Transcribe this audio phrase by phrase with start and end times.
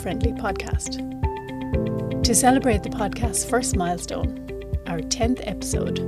[0.00, 0.96] Friendly Podcast.
[2.24, 4.48] To celebrate the podcast's first milestone,
[4.86, 6.00] our 10th episode,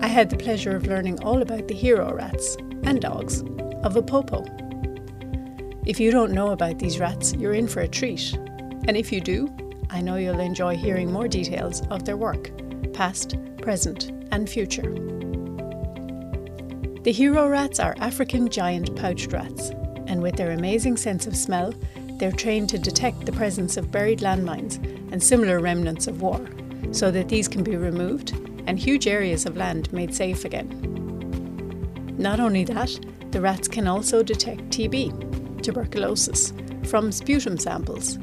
[0.00, 3.40] I had the pleasure of learning all about the hero rats and dogs
[3.82, 4.46] of Apopo.
[5.84, 8.32] If you don't know about these rats, you're in for a treat.
[8.86, 9.52] And if you do,
[9.90, 12.52] I know you'll enjoy hearing more details of their work,
[12.92, 14.94] past, present, and future.
[17.02, 19.70] The hero rats are African giant pouched rats,
[20.06, 21.74] and with their amazing sense of smell,
[22.20, 24.76] they're trained to detect the presence of buried landmines
[25.10, 26.46] and similar remnants of war,
[26.92, 28.32] so that these can be removed
[28.66, 30.68] and huge areas of land made safe again.
[32.18, 32.90] Not only that,
[33.30, 36.52] the rats can also detect TB, tuberculosis,
[36.84, 38.18] from sputum samples,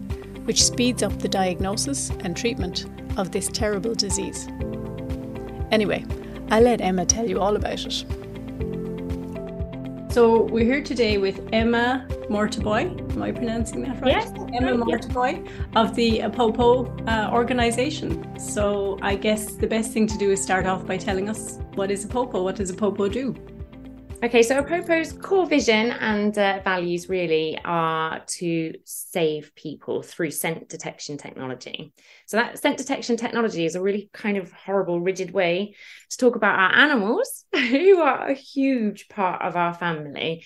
[0.45, 2.86] which speeds up the diagnosis and treatment
[3.18, 4.48] of this terrible disease.
[5.72, 6.06] Anyway,
[6.52, 8.06] I'll let Emma tell you all about it.
[10.09, 13.11] So we're here today with Emma Mortaboy.
[13.11, 14.11] Am I pronouncing that right?
[14.11, 14.30] Yes.
[14.53, 18.39] Emma Mortaboy of the Apopo uh, organization.
[18.39, 21.91] So I guess the best thing to do is start off by telling us what
[21.91, 22.44] is Apopo?
[22.44, 23.35] What does Apopo do?
[24.23, 30.70] Okay, so Apopo's core vision and uh, values really are to save people through scent
[30.70, 31.94] detection technology.
[32.26, 35.76] So, that scent detection technology is a really kind of horrible, rigid way
[36.09, 40.44] to talk about our animals, who are a huge part of our family.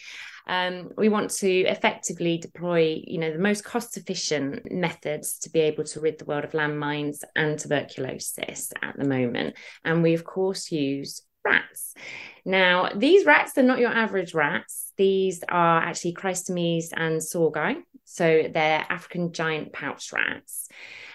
[0.47, 5.85] Um, we want to effectively deploy, you know, the most cost-efficient methods to be able
[5.85, 9.56] to rid the world of landmines and tuberculosis at the moment.
[9.85, 11.94] And we, of course, use rats.
[12.45, 14.94] Now, these rats are not your average rats.
[14.97, 17.78] These are actually Cricetomys ansorgei.
[18.06, 20.68] So they're African giant pouch rats.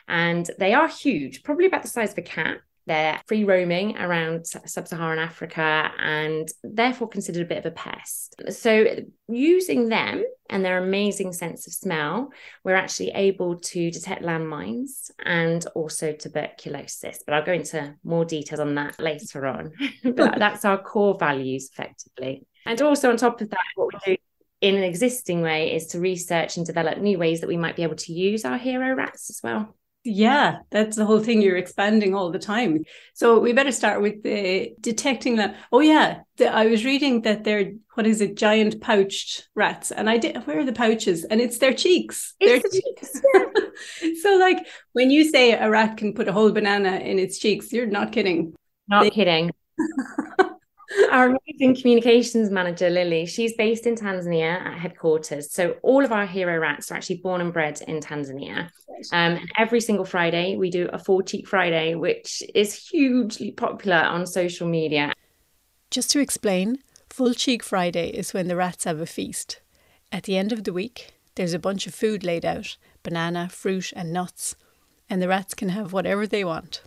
[0.09, 2.59] And they are huge, probably about the size of a cat.
[2.87, 8.41] They're free roaming around sub Saharan Africa and therefore considered a bit of a pest.
[8.51, 8.87] So,
[9.29, 12.31] using them and their amazing sense of smell,
[12.63, 17.23] we're actually able to detect landmines and also tuberculosis.
[17.27, 19.73] But I'll go into more details on that later on.
[20.05, 22.47] but that's our core values effectively.
[22.67, 24.17] And also, on top of that, what we do
[24.61, 27.83] in an existing way is to research and develop new ways that we might be
[27.83, 29.77] able to use our hero rats as well.
[30.07, 31.43] Yeah, that's the whole thing.
[31.43, 32.85] You're expanding all the time.
[33.15, 35.57] So we better start with the detecting that.
[35.73, 40.09] Oh yeah, the, I was reading that they're what is it, giant pouched rats, and
[40.09, 40.47] I did.
[40.47, 41.25] Where are the pouches?
[41.25, 42.35] And it's their cheeks.
[42.39, 44.23] It's their the cheeks.
[44.23, 47.73] so like when you say a rat can put a whole banana in its cheeks,
[47.73, 48.55] you're not kidding.
[48.89, 49.51] Not they- kidding.
[51.11, 55.51] our amazing communications manager, Lily, she's based in Tanzania at headquarters.
[55.51, 58.71] So all of our hero rats are actually born and bred in Tanzania.
[59.13, 63.97] Um, and every single Friday, we do a Full Cheek Friday, which is hugely popular
[63.97, 65.13] on social media.
[65.91, 66.79] Just to explain,
[67.11, 69.61] Full Cheek Friday is when the rats have a feast.
[70.13, 73.93] At the end of the week, there's a bunch of food laid out banana, fruit,
[73.95, 74.57] and nuts,
[75.09, 76.83] and the rats can have whatever they want.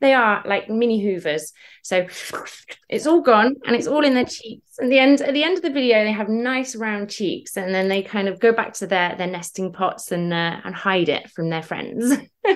[0.00, 1.52] They are like mini hoovers.
[1.82, 2.06] So
[2.88, 4.69] it's all gone and it's all in their cheeks.
[4.80, 7.74] And the end at the end of the video, they have nice round cheeks, and
[7.74, 11.08] then they kind of go back to their their nesting pots and uh, and hide
[11.08, 12.16] it from their friends.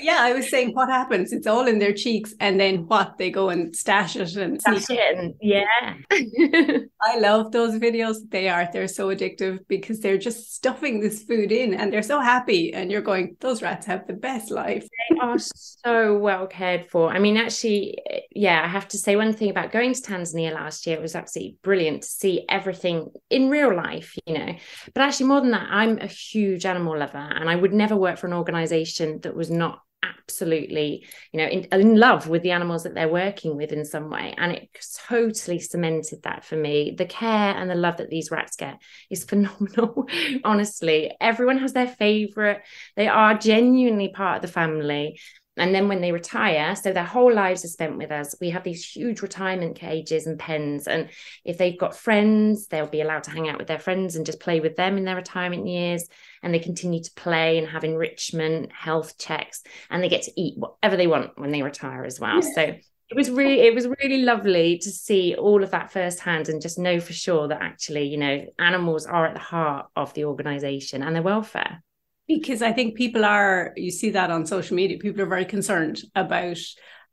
[0.00, 1.32] yeah, I was saying what happens?
[1.32, 3.18] It's all in their cheeks, and then what?
[3.18, 5.18] They go and stash it and stash it.
[5.18, 5.94] And, yeah,
[7.02, 8.16] I love those videos.
[8.30, 8.68] They are.
[8.72, 12.72] They're so addictive because they're just stuffing this food in, and they're so happy.
[12.72, 14.88] And you're going, those rats have the best life.
[15.10, 17.10] They are so well cared for.
[17.10, 17.98] I mean, actually,
[18.30, 20.96] yeah, I have to say one thing about going to Tanzania last year.
[20.96, 24.54] It was absolutely brilliant to see everything in real life, you know.
[24.94, 28.18] But actually, more than that, I'm a huge animal lover, and I would never work
[28.18, 32.82] for an organization that was not absolutely you know in, in, love with the animals
[32.82, 34.32] that they're working with in some way.
[34.38, 34.68] And it
[35.08, 36.94] totally cemented that for me.
[36.96, 38.80] The care and the love that these rats get
[39.10, 40.06] is phenomenal
[40.44, 41.16] honestly.
[41.20, 42.62] Everyone has their favorite.
[42.94, 45.18] They are genuinely part of the family
[45.56, 48.62] and then when they retire, so their whole lives are spent with us, we have
[48.62, 50.86] these huge retirement cages and pens.
[50.86, 51.08] And
[51.44, 54.40] if they've got friends, they'll be allowed to hang out with their friends and just
[54.40, 56.06] play with them in their retirement years.
[56.42, 60.58] And they continue to play and have enrichment, health checks, and they get to eat
[60.58, 62.42] whatever they want when they retire as well.
[62.42, 62.52] Yeah.
[62.54, 62.62] So
[63.08, 66.78] it was really it was really lovely to see all of that firsthand and just
[66.78, 71.04] know for sure that actually you know animals are at the heart of the organization
[71.04, 71.84] and their welfare
[72.26, 76.02] because I think people are, you see that on social media, people are very concerned
[76.14, 76.58] about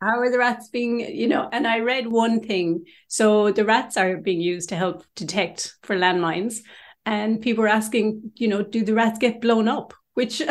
[0.01, 2.85] how are the rats being, you know, and I read one thing.
[3.07, 6.57] So the rats are being used to help detect for landmines.
[7.05, 9.93] And people are asking, you know, do the rats get blown up?
[10.13, 10.41] Which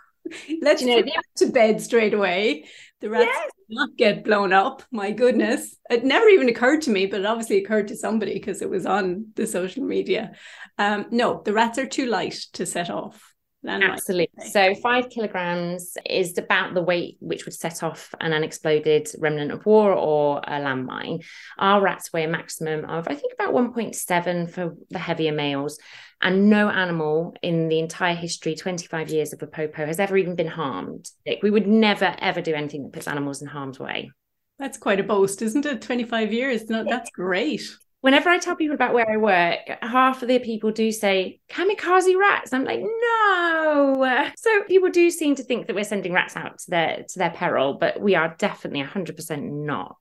[0.62, 2.64] let's you know, to bed straight away.
[3.00, 3.50] the rats yes.
[3.68, 4.82] not get blown up.
[4.90, 5.76] My goodness.
[5.90, 8.86] It never even occurred to me, but it obviously occurred to somebody because it was
[8.86, 10.32] on the social media.
[10.78, 13.31] Um, no, the rats are too light to set off.
[13.66, 14.50] Absolutely.
[14.50, 19.64] So five kilograms is about the weight which would set off an unexploded remnant of
[19.64, 21.24] war or a landmine.
[21.58, 25.78] Our rats weigh a maximum of, I think, about 1.7 for the heavier males.
[26.20, 30.36] And no animal in the entire history, 25 years of the popo, has ever even
[30.36, 31.10] been harmed.
[31.26, 34.12] Like, we would never, ever do anything that puts animals in harm's way.
[34.58, 35.82] That's quite a boast, isn't it?
[35.82, 36.68] 25 years.
[36.70, 40.70] No, that's great whenever I tell people about where I work, half of the people
[40.70, 42.52] do say kamikaze rats.
[42.52, 44.30] I'm like, no.
[44.36, 47.30] So people do seem to think that we're sending rats out to their to their
[47.30, 49.96] peril, but we are definitely 100% not.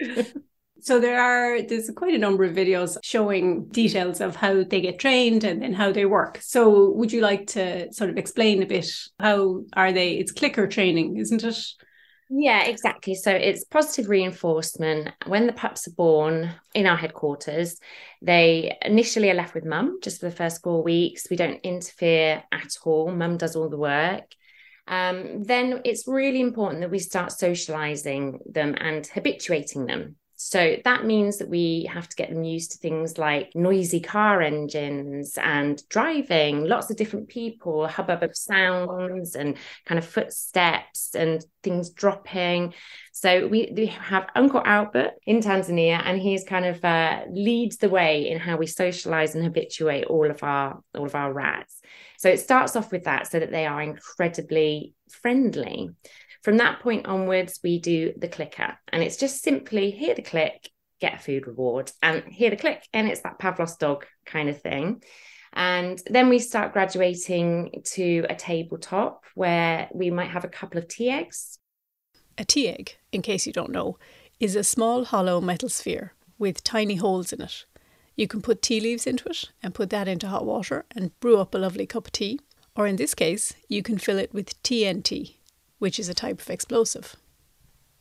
[0.80, 4.98] So there are there's quite a number of videos showing details of how they get
[4.98, 6.38] trained and then how they work.
[6.42, 10.18] So would you like to sort of explain a bit how are they?
[10.18, 11.56] It's clicker training, isn't it?
[12.36, 13.14] Yeah, exactly.
[13.14, 15.10] So it's positive reinforcement.
[15.26, 17.78] When the pups are born in our headquarters,
[18.22, 21.30] they initially are left with mum just for the first four weeks.
[21.30, 23.12] We don't interfere at all.
[23.12, 24.24] Mum does all the work.
[24.88, 31.06] Um, then it's really important that we start socializing them and habituating them so that
[31.06, 35.82] means that we have to get them used to things like noisy car engines and
[35.88, 39.56] driving, lots of different people, hubbub of sounds and
[39.86, 42.74] kind of footsteps and things dropping.
[43.12, 47.88] So we, we have Uncle Albert in Tanzania, and he's kind of uh, leads the
[47.88, 51.80] way in how we socialize and habituate all of our all of our rats.
[52.18, 55.88] So it starts off with that, so that they are incredibly friendly.
[56.44, 60.68] From that point onwards, we do the clicker, and it's just simply hear the click,
[61.00, 64.60] get a food reward, and hear the click, and it's that Pavlov's dog kind of
[64.60, 65.02] thing.
[65.54, 70.86] And then we start graduating to a tabletop where we might have a couple of
[70.86, 71.58] tea eggs.
[72.36, 73.96] A tea egg, in case you don't know,
[74.38, 77.64] is a small hollow metal sphere with tiny holes in it.
[78.16, 81.38] You can put tea leaves into it and put that into hot water and brew
[81.38, 82.38] up a lovely cup of tea.
[82.76, 85.36] Or in this case, you can fill it with TNT,
[85.84, 87.14] which is a type of explosive.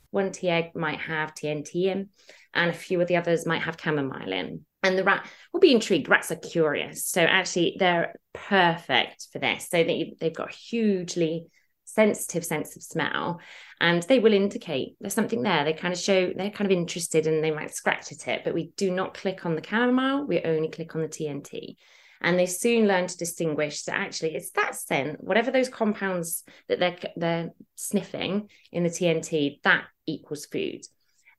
[0.10, 2.12] One tea egg might have TNT in,
[2.54, 4.66] and a few of the others might have chamomile in.
[4.84, 6.08] And the rat will be intrigued.
[6.08, 7.04] Rats are curious.
[7.04, 9.68] So actually, they're perfect for this.
[9.70, 11.48] So they, they've got a hugely
[11.84, 13.42] sensitive sense of smell
[13.82, 15.66] and they will indicate there's something there.
[15.66, 18.54] They kind of show they're kind of interested and they might scratch at it, but
[18.54, 20.26] we do not click on the chamomile.
[20.26, 21.76] We only click on the TNT
[22.24, 26.80] and they soon learn to distinguish that actually it's that scent, whatever those compounds that
[26.80, 30.82] they're they're sniffing in the TNT, that equals food.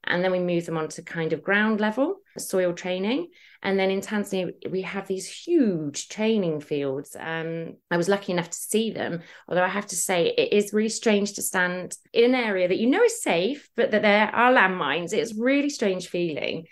[0.06, 3.28] And then we move them on to kind of ground level soil training.
[3.62, 7.16] And then in Tanzania, we have these huge training fields.
[7.19, 10.75] Um, I was lucky enough to see them, although I have to say it is
[10.75, 14.26] really strange to stand in an area that you know is safe, but that there
[14.34, 15.14] are landmines.
[15.14, 16.66] It's really strange feeling.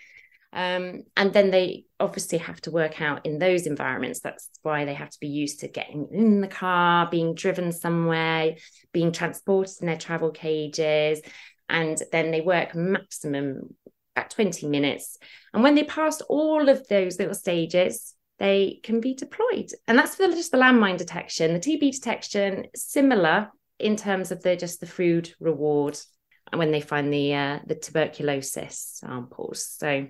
[0.53, 4.19] Um, and then they obviously have to work out in those environments.
[4.19, 8.55] That's why they have to be used to getting in the car, being driven somewhere,
[8.91, 11.21] being transported in their travel cages.
[11.69, 13.75] And then they work maximum
[14.15, 15.17] at 20 minutes.
[15.53, 19.71] And when they pass all of those little stages, they can be deployed.
[19.87, 21.53] And that's for just the landmine detection.
[21.53, 25.97] The TB detection, similar in terms of the just the food reward
[26.53, 29.65] when they find the uh, the tuberculosis samples.
[29.65, 30.07] So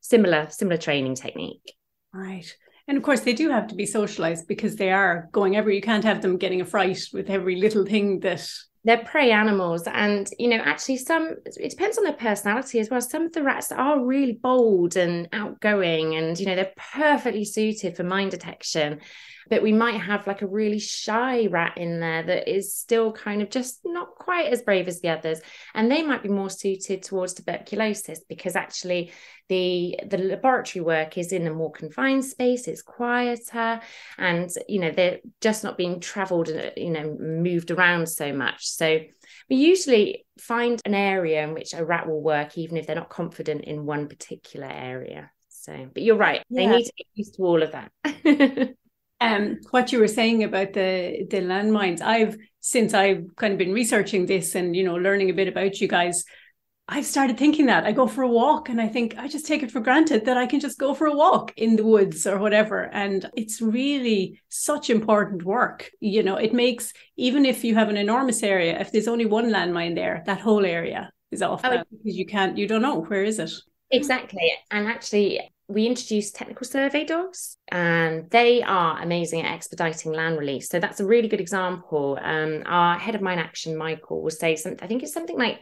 [0.00, 1.74] similar similar training technique.
[2.12, 2.46] Right.
[2.86, 5.76] And of course they do have to be socialized because they are going everywhere.
[5.76, 8.48] You can't have them getting a fright with every little thing that
[8.84, 9.86] they're prey animals.
[9.86, 13.00] And you know actually some it depends on their personality as well.
[13.00, 17.96] Some of the rats are really bold and outgoing and you know they're perfectly suited
[17.96, 19.00] for mine detection
[19.48, 23.42] but we might have like a really shy rat in there that is still kind
[23.42, 25.40] of just not quite as brave as the others.
[25.74, 29.12] And they might be more suited towards tuberculosis because actually
[29.48, 33.80] the the laboratory work is in a more confined space it's quieter
[34.18, 38.66] and you know they're just not being traveled and you know moved around so much.
[38.66, 39.00] So
[39.48, 43.08] we usually find an area in which a rat will work even if they're not
[43.08, 45.30] confident in one particular area.
[45.48, 46.60] So but you're right yeah.
[46.60, 47.90] they need to get used to all of that
[49.20, 53.72] um, what you were saying about the the landmines, I've since I've kind of been
[53.72, 56.24] researching this and you know learning a bit about you guys,
[56.90, 59.62] I've started thinking that I go for a walk and I think I just take
[59.62, 62.38] it for granted that I can just go for a walk in the woods or
[62.38, 62.84] whatever.
[62.92, 65.90] And it's really such important work.
[66.00, 69.50] You know, it makes even if you have an enormous area, if there's only one
[69.50, 73.24] landmine there, that whole area is off oh, because you can't, you don't know where
[73.24, 73.52] is it.
[73.90, 74.50] Exactly.
[74.70, 80.68] And actually, we introduced technical survey dogs and they are amazing at expediting land release
[80.68, 84.56] so that's a really good example um, our head of mine action michael will say
[84.56, 85.60] something i think it's something like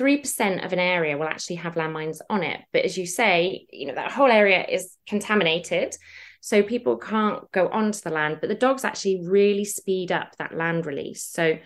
[0.00, 2.60] 3% of an area will actually have landmines on it.
[2.72, 5.94] But as you say, you know, that whole area is contaminated.
[6.40, 10.56] So people can't go onto the land, but the dogs actually really speed up that
[10.56, 11.24] land release.
[11.24, 11.58] So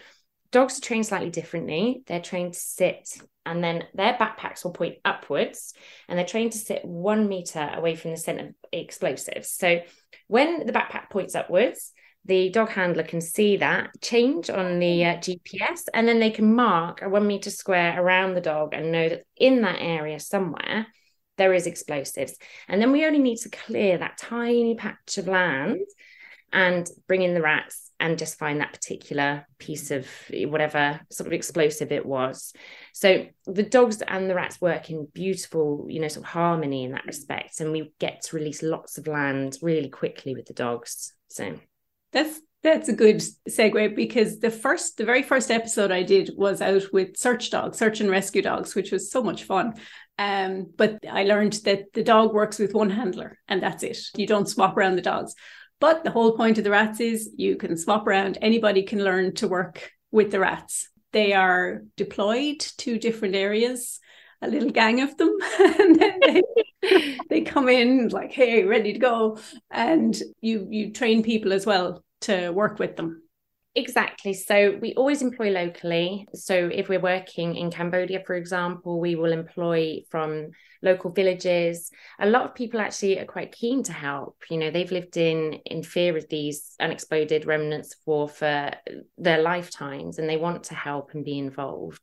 [0.56, 2.02] dogs are trained slightly differently.
[2.06, 5.75] They're trained to sit and then their backpacks will point upwards
[6.08, 9.50] and they're trained to sit one meter away from the center of explosives.
[9.50, 9.80] So
[10.28, 11.92] when the backpack points upwards,
[12.25, 16.54] the dog handler can see that change on the uh, GPS, and then they can
[16.54, 20.86] mark a one meter square around the dog and know that in that area somewhere
[21.36, 22.34] there is explosives.
[22.66, 25.82] And then we only need to clear that tiny patch of land
[26.50, 31.32] and bring in the rats and just find that particular piece of whatever sort of
[31.32, 32.52] explosive it was.
[32.92, 36.92] So the dogs and the rats work in beautiful, you know, sort of harmony in
[36.92, 37.60] that respect.
[37.60, 41.14] And we get to release lots of land really quickly with the dogs.
[41.28, 41.58] So
[42.12, 46.60] that's that's a good segue because the first, the very first episode I did was
[46.60, 49.74] out with search dogs, search and rescue dogs, which was so much fun.
[50.18, 53.98] Um, but I learned that the dog works with one handler and that's it.
[54.16, 55.34] You don't swap around the dogs.
[55.80, 58.38] But the whole point of the rats is you can swap around.
[58.40, 60.88] Anybody can learn to work with the rats.
[61.12, 64.00] They are deployed to different areas,
[64.40, 66.42] a little gang of them, and then they,
[67.28, 69.38] they come in like, "Hey, ready to go,"
[69.71, 73.23] and you you train people as well to work with them.
[73.78, 74.33] Exactly.
[74.33, 76.26] So we always employ locally.
[76.33, 81.90] So if we're working in Cambodia, for example, we will employ from local villages.
[82.18, 84.38] A lot of people actually are quite keen to help.
[84.50, 88.71] You know, they've lived in in fear of these unexploded remnants of war for
[89.18, 92.00] their lifetimes, and they want to help and be involved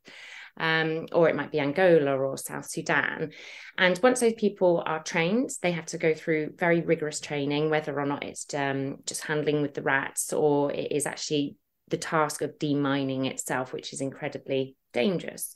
[0.58, 3.32] um, or it might be Angola or South Sudan.
[3.80, 8.00] And once those people are trained, they have to go through very rigorous training, whether
[8.00, 11.56] or not it's um, just handling with the rats or it is actually
[11.90, 15.54] the task of demining itself, which is incredibly dangerous.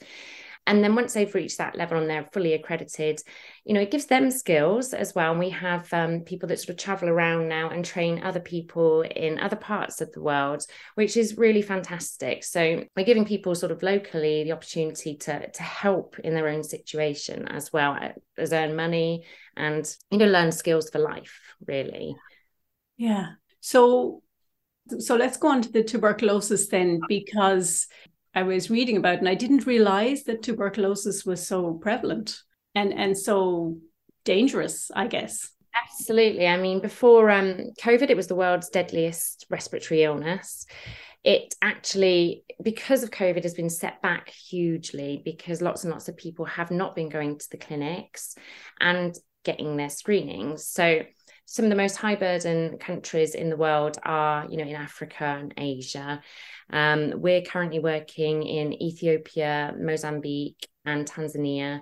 [0.67, 3.21] And then once they've reached that level and they're fully accredited,
[3.63, 5.31] you know, it gives them skills as well.
[5.31, 9.01] And we have um, people that sort of travel around now and train other people
[9.03, 10.65] in other parts of the world,
[10.95, 12.43] which is really fantastic.
[12.43, 16.63] So we're giving people sort of locally the opportunity to to help in their own
[16.63, 17.97] situation as well
[18.37, 21.39] as earn money and you know learn skills for life.
[21.65, 22.13] Really.
[22.97, 23.27] Yeah.
[23.61, 24.21] So
[24.99, 27.87] so let's go on to the tuberculosis then, because
[28.33, 32.39] I was reading about, and I didn't realize that tuberculosis was so prevalent
[32.75, 33.77] and and so
[34.23, 34.91] dangerous.
[34.93, 35.51] I guess.
[35.75, 36.47] Absolutely.
[36.47, 40.65] I mean, before um, COVID, it was the world's deadliest respiratory illness.
[41.23, 46.17] It actually, because of COVID, has been set back hugely because lots and lots of
[46.17, 48.35] people have not been going to the clinics
[48.79, 50.67] and getting their screenings.
[50.67, 51.03] So
[51.47, 55.23] some of the most high burden countries in the world are, you know, in Africa
[55.23, 56.21] and Asia.
[56.69, 61.81] Um, we're currently working in Ethiopia, Mozambique, and Tanzania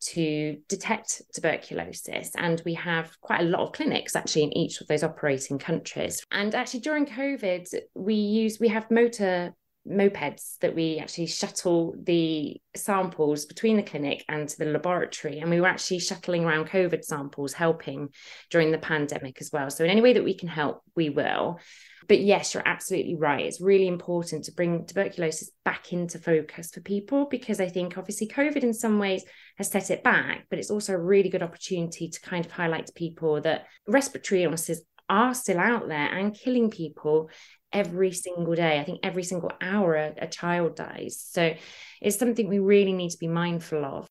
[0.00, 2.32] to detect tuberculosis.
[2.36, 6.22] And we have quite a lot of clinics actually in each of those operating countries.
[6.30, 9.54] And actually during COVID, we use we have motor
[9.88, 15.38] mopeds that we actually shuttle the samples between the clinic and to the laboratory.
[15.38, 18.08] And we were actually shuttling around COVID samples, helping
[18.50, 19.70] during the pandemic as well.
[19.70, 21.60] So, in any way that we can help, we will.
[22.08, 23.44] But yes, you're absolutely right.
[23.44, 28.28] It's really important to bring tuberculosis back into focus for people because I think obviously
[28.28, 29.24] COVID in some ways
[29.56, 32.86] has set it back, but it's also a really good opportunity to kind of highlight
[32.86, 37.30] to people that respiratory illnesses are still out there and killing people
[37.76, 38.80] every single day.
[38.80, 41.14] I think every single hour a, a child dies.
[41.20, 41.54] So
[42.00, 44.06] it's something we really need to be mindful of.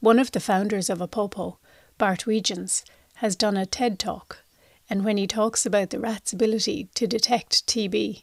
[0.00, 1.58] One of the founders of Apopo,
[1.98, 2.84] Bart Weetjens,
[3.16, 4.44] has done a TED talk,
[4.88, 8.22] and when he talks about the rat's ability to detect TB,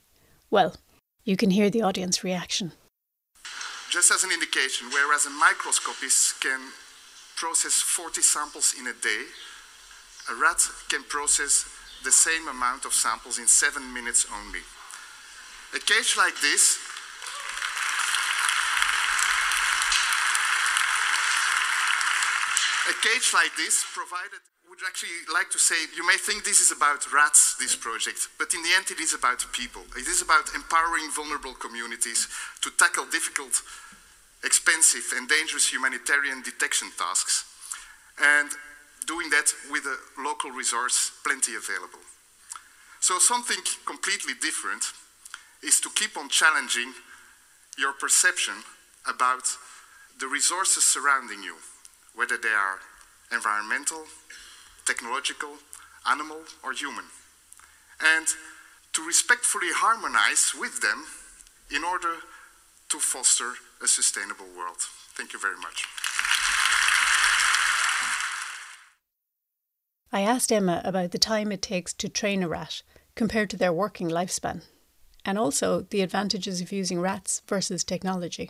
[0.49, 0.77] well,
[1.25, 2.71] you can hear the audience reaction.
[3.91, 6.71] Just as an indication, whereas a microscopist can
[7.35, 9.23] process 40 samples in a day,
[10.31, 11.65] a rat can process
[12.05, 14.61] the same amount of samples in seven minutes only.
[15.73, 16.77] A cage like this
[22.85, 24.37] a cage like this provided
[24.69, 28.53] would actually like to say you may think this is about rats this project but
[28.53, 32.29] in the end it is about people it is about empowering vulnerable communities
[32.61, 33.57] to tackle difficult
[34.43, 37.45] expensive and dangerous humanitarian detection tasks
[38.21, 38.51] and
[39.07, 41.99] doing that with a local resource plenty available.
[42.99, 44.83] So something completely different
[45.63, 46.93] is to keep on challenging
[47.77, 48.55] your perception
[49.07, 49.43] about
[50.19, 51.55] the resources surrounding you,
[52.15, 52.79] whether they are
[53.31, 54.05] environmental,
[54.85, 55.53] technological,
[56.09, 57.05] animal, or human,
[58.01, 58.27] and
[58.93, 61.05] to respectfully harmonize with them
[61.69, 62.15] in order
[62.89, 64.77] to foster a sustainable world.
[65.15, 65.85] Thank you very much.
[70.15, 72.83] I asked Emma about the time it takes to train a rat
[73.15, 74.61] compared to their working lifespan,
[75.25, 78.49] and also the advantages of using rats versus technology.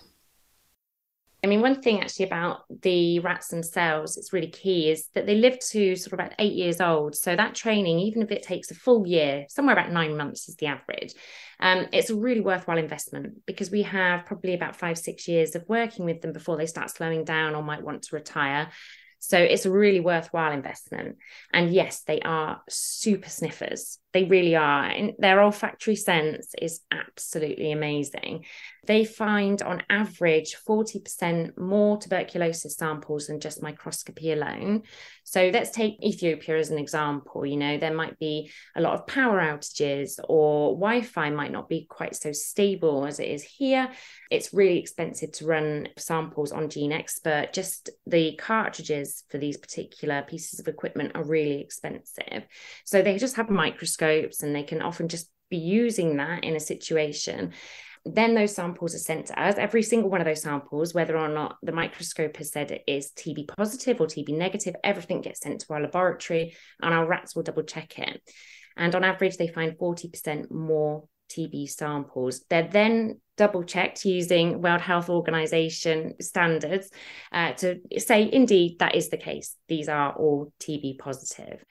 [1.43, 5.33] I mean, one thing actually about the rats themselves, it's really key, is that they
[5.33, 7.15] live to sort of about eight years old.
[7.15, 10.55] So that training, even if it takes a full year, somewhere about nine months is
[10.57, 11.15] the average,
[11.59, 15.67] um, it's a really worthwhile investment because we have probably about five, six years of
[15.67, 18.69] working with them before they start slowing down or might want to retire.
[19.27, 21.17] So it's a really worthwhile investment.
[21.51, 23.99] And yes, they are super sniffers.
[24.15, 24.85] They really are.
[24.85, 28.45] And their olfactory sense is absolutely amazing.
[28.87, 34.83] They find on average 40% more tuberculosis samples than just microscopy alone.
[35.25, 37.45] So let's take Ethiopia as an example.
[37.45, 41.67] You know, there might be a lot of power outages or Wi Fi might not
[41.67, 43.89] be quite so stable as it is here.
[44.31, 47.51] It's really expensive to run samples on GeneXpert.
[47.51, 52.45] Just the cartridges for these particular pieces of equipment are really expensive.
[52.85, 54.04] So they just have microscopes
[54.41, 57.53] and they can often just be using that in a situation
[58.05, 59.55] then those samples are sent to us.
[59.57, 63.11] Every single one of those samples, whether or not the microscope has said it is
[63.11, 67.43] TB positive or TB negative, everything gets sent to our laboratory and our rats will
[67.43, 68.21] double check it.
[68.77, 72.45] And on average, they find 40% more TB samples.
[72.47, 76.91] They're then double checked using World Health Organization standards
[77.31, 79.55] uh, to say, indeed, that is the case.
[79.67, 81.63] These are all TB positive.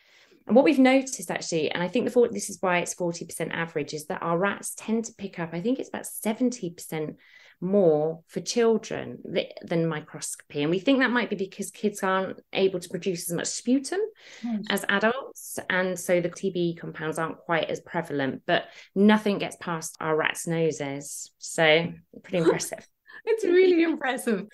[0.46, 3.94] And what we've noticed actually, and I think the this is why it's 40% average,
[3.94, 7.16] is that our rats tend to pick up, I think it's about 70%
[7.60, 9.18] more for children
[9.62, 10.62] than microscopy.
[10.62, 14.00] And we think that might be because kids aren't able to produce as much sputum
[14.42, 14.64] yes.
[14.70, 15.58] as adults.
[15.70, 18.64] And so the TB compounds aren't quite as prevalent, but
[18.94, 21.32] nothing gets past our rats' noses.
[21.38, 21.92] So
[22.22, 22.86] pretty impressive.
[23.24, 24.46] it's really impressive.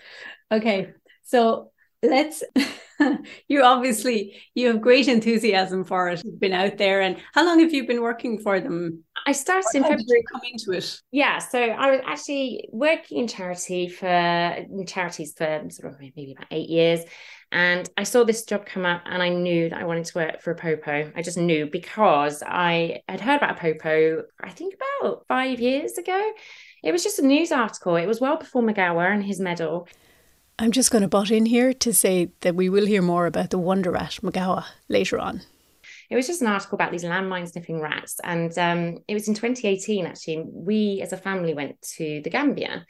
[0.53, 0.93] Okay.
[1.25, 2.43] So let's
[3.49, 6.23] you obviously you have great enthusiasm for it.
[6.25, 9.05] You've been out there and how long have you been working for them?
[9.27, 10.25] I started in february.
[10.33, 11.01] come into it?
[11.13, 16.35] Yeah so i was actually working in charity for in charities for sort of maybe
[16.35, 17.01] about eight years
[17.53, 20.41] and i saw this job come up and i knew that i wanted to work
[20.41, 25.61] for Apopo i just knew because i had heard about Apopo i think about five
[25.61, 26.33] years ago.
[26.83, 27.97] It was just a news article.
[27.97, 29.87] It was well before Magawa and his medal
[30.61, 33.49] I'm just going to butt in here to say that we will hear more about
[33.49, 35.41] the wonder rat Magawa later on.
[36.11, 38.21] It was just an article about these landmine sniffing rats.
[38.23, 40.45] And um, it was in 2018, actually.
[40.53, 42.85] We as a family went to the Gambia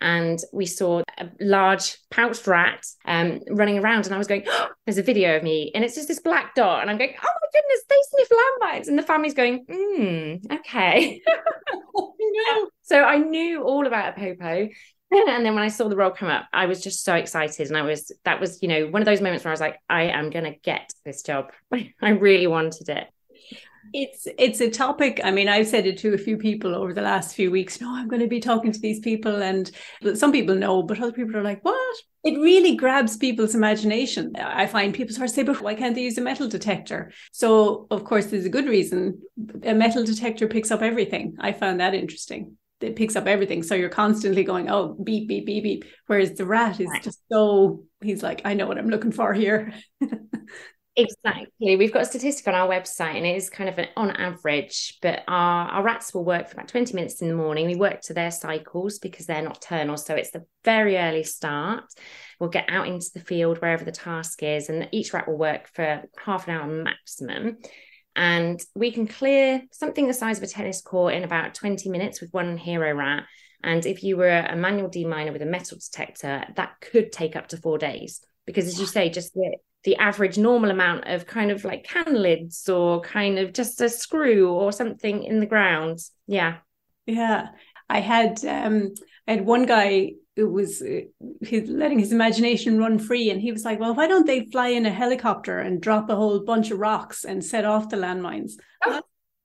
[0.00, 4.06] and we saw a large pouched rat um, running around.
[4.06, 5.70] And I was going, oh, There's a video of me.
[5.76, 6.82] And it's just this black dot.
[6.82, 8.88] And I'm going, Oh my goodness, they sniff landmines.
[8.88, 11.22] And the family's going, Hmm, okay.
[11.94, 12.68] no.
[12.82, 14.70] So I knew all about Apopo.
[15.28, 17.68] and then when I saw the role come up, I was just so excited.
[17.68, 19.78] And I was, that was, you know, one of those moments where I was like,
[19.88, 21.52] I am going to get this job.
[21.72, 23.08] I really wanted it.
[23.92, 25.20] It's it's a topic.
[25.22, 27.78] I mean, I've said it to a few people over the last few weeks.
[27.80, 29.70] No, I'm going to be talking to these people, and
[30.14, 34.34] some people know, but other people are like, "What?" It really grabs people's imagination.
[34.36, 37.86] I find people start to say, "But why can't they use a metal detector?" So,
[37.90, 39.20] of course, there's a good reason.
[39.64, 41.36] A metal detector picks up everything.
[41.40, 43.62] I found that interesting it picks up everything.
[43.62, 45.84] So you're constantly going, oh, beep, beep, beep, beep.
[46.06, 49.72] Whereas the rat is just so, he's like, I know what I'm looking for here.
[50.96, 51.76] exactly.
[51.76, 54.98] We've got a statistic on our website and it is kind of an on average,
[55.02, 57.66] but our, our rats will work for about 20 minutes in the morning.
[57.66, 59.96] We work to their cycles because they're nocturnal.
[59.96, 61.84] So it's the very early start.
[62.38, 65.68] We'll get out into the field wherever the task is, and each rat will work
[65.72, 67.58] for half an hour maximum
[68.14, 72.20] and we can clear something the size of a tennis court in about 20 minutes
[72.20, 73.24] with one hero rat.
[73.64, 77.48] And if you were a manual deminer with a metal detector, that could take up
[77.48, 78.20] to four days.
[78.44, 82.14] Because as you say, just the, the average normal amount of kind of like can
[82.14, 86.00] lids or kind of just a screw or something in the ground.
[86.26, 86.58] Yeah.
[87.06, 87.48] Yeah.
[87.88, 88.94] I had um
[89.28, 91.00] I had one guy it was uh,
[91.40, 93.30] his, letting his imagination run free.
[93.30, 96.16] And he was like, well, why don't they fly in a helicopter and drop a
[96.16, 98.52] whole bunch of rocks and set off the landmines?
[98.84, 99.02] Oh.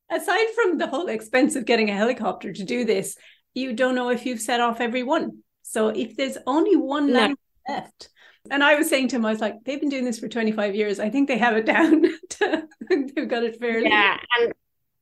[0.10, 3.17] Aside from the whole expense of getting a helicopter to do this,
[3.54, 5.43] you don't know if you've set off every one.
[5.63, 7.19] So if there's only one no.
[7.19, 7.36] landmine
[7.67, 8.10] left,
[8.50, 10.76] and I was saying to him, I was like, they've been doing this for 25
[10.76, 11.00] years.
[11.02, 12.04] I think they have it down.
[12.30, 13.89] to, They've got it fairly.
[13.89, 14.17] Yeah.
[14.39, 14.54] And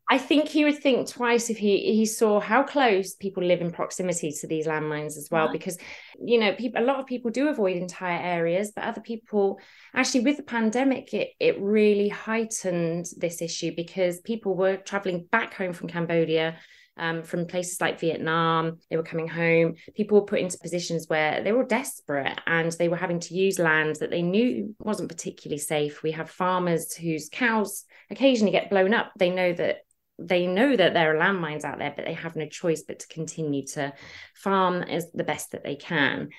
[0.08, 3.72] I think he would think twice if he he saw how close people live in
[3.72, 5.78] proximity to these landmines as well, because
[6.24, 9.60] you know, people a lot of people do avoid entire areas, but other people
[9.96, 15.56] actually with the pandemic, it it really heightened this issue because people were traveling back
[15.56, 16.58] home from Cambodia
[16.98, 18.78] um, from places like Vietnam.
[18.90, 19.76] They were coming home.
[19.96, 23.60] People were put into positions where they were desperate and they were having to use
[23.60, 26.04] land that they knew wasn't particularly safe.
[26.04, 29.12] We have farmers whose cows occasionally get blown up.
[29.18, 29.80] They know that
[30.18, 33.08] they know that there are landmines out there, but they have no choice but to
[33.08, 33.94] continue to
[34.34, 36.30] farm as the best that they can.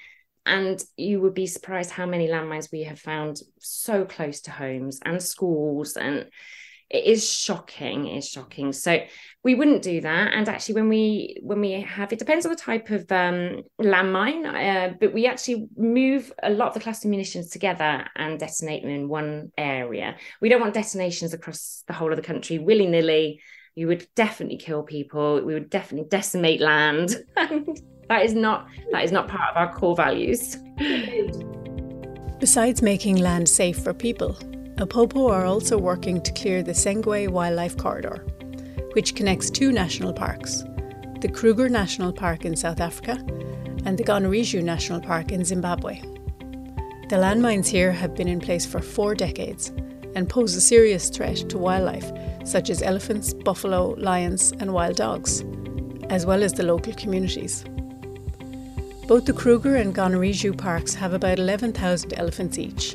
[0.47, 5.01] And you would be surprised how many landmines we have found so close to homes
[5.05, 5.97] and schools.
[5.97, 6.27] And
[6.89, 8.07] it is shocking.
[8.07, 8.73] It is shocking.
[8.73, 9.01] So
[9.43, 10.33] we wouldn't do that.
[10.33, 14.47] And actually, when we when we have it depends on the type of um, landmine,
[14.47, 18.93] uh, but we actually move a lot of the cluster munitions together and detonate them
[18.93, 20.17] in one area.
[20.41, 23.41] We don't want detonations across the whole of the country willy nilly.
[23.79, 25.43] You would definitely kill people.
[25.45, 27.23] We would definitely decimate land.
[27.37, 30.57] that is not that is not part of our core values.
[32.41, 34.33] Besides making land safe for people,
[34.77, 38.25] Apopo are also working to clear the Sengwe Wildlife Corridor,
[38.95, 40.65] which connects two national parks
[41.21, 43.19] the Kruger National Park in South Africa
[43.85, 46.01] and the Gonarezhou National Park in Zimbabwe.
[47.11, 49.71] The landmines here have been in place for four decades
[50.17, 52.11] and pose a serious threat to wildlife
[52.45, 55.45] such as elephants, buffalo, lions, and wild dogs,
[56.11, 57.65] as well as the local communities.
[59.07, 62.95] Both the Kruger and Gonarezhou parks have about 11,000 elephants each,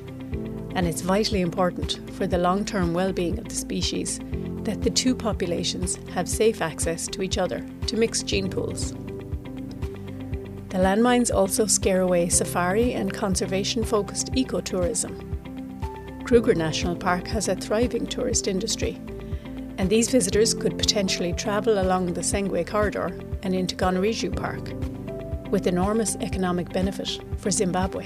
[0.75, 4.19] and it's vitally important for the long term well being of the species
[4.63, 8.91] that the two populations have safe access to each other to mix gene pools.
[10.69, 15.30] The landmines also scare away safari and conservation focused ecotourism.
[16.31, 18.93] Kruger National Park has a thriving tourist industry,
[19.77, 23.07] and these visitors could potentially travel along the Sengwe corridor
[23.43, 28.05] and into Gonarezhou Park with enormous economic benefit for Zimbabwe.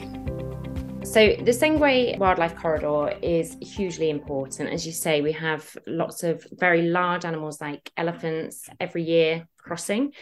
[1.03, 4.71] So, the Sengwe Wildlife Corridor is hugely important.
[4.71, 10.13] As you say, we have lots of very large animals like elephants every year crossing.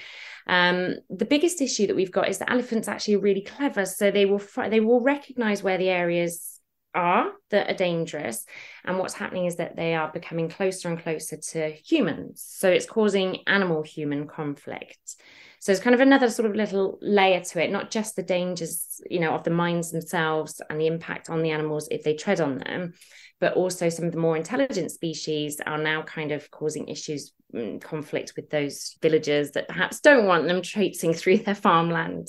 [0.45, 4.11] Um, the biggest issue that we've got is that elephants actually are really clever, so
[4.11, 6.52] they will they will recognise where the areas
[6.93, 8.45] are that are dangerous,
[8.85, 12.45] and what's happening is that they are becoming closer and closer to humans.
[12.47, 15.15] So it's causing animal-human conflict.
[15.63, 18.99] So it's kind of another sort of little layer to it, not just the dangers,
[19.09, 22.41] you know, of the mines themselves and the impact on the animals if they tread
[22.41, 22.91] on them,
[23.39, 27.81] but also some of the more intelligent species are now kind of causing issues, mm,
[27.81, 32.27] conflict with those villagers that perhaps don't want them traipsing through their farmland.